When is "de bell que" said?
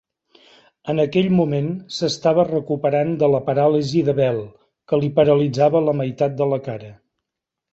4.09-5.01